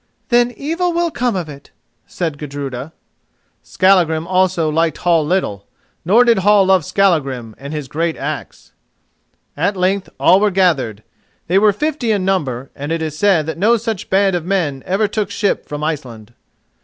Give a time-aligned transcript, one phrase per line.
[0.29, 1.69] "Then evil will come of it,"
[2.07, 2.91] said Gudruda.
[3.61, 5.67] Skallagrim also liked Hall little,
[6.03, 8.71] nor did Hall love Skallagrim and his great axe.
[9.55, 11.03] At length all were gathered;
[11.45, 14.81] they were fifty in number and it is said that no such band of men
[14.87, 16.33] ever took ship from Iceland.